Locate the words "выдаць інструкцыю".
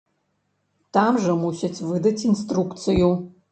1.91-3.15